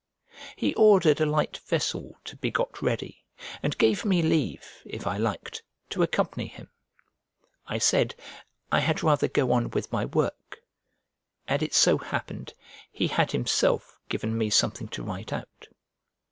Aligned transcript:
He 0.55 0.73
ordered 0.73 1.21
a 1.21 1.27
light 1.27 1.57
vessel 1.57 2.15
to 2.23 2.35
be 2.35 2.49
got 2.49 2.81
ready, 2.81 3.23
and 3.61 3.77
gave 3.77 4.03
me 4.03 4.23
leave, 4.23 4.81
if 4.83 5.05
I 5.05 5.17
liked, 5.17 5.61
to 5.91 6.01
accompany 6.01 6.47
him. 6.47 6.71
I 7.67 7.77
said 7.77 8.15
I 8.71 8.79
had 8.79 9.03
rather 9.03 9.27
go 9.27 9.51
on 9.51 9.69
with 9.69 9.91
my 9.91 10.05
work; 10.05 10.63
and 11.47 11.61
it 11.61 11.75
so 11.75 11.99
happened, 11.99 12.55
he 12.91 13.09
had 13.09 13.31
himself 13.31 13.99
given 14.09 14.35
me 14.35 14.49
something 14.49 14.87
to 14.87 15.03
write 15.03 15.31
out. 15.31 15.67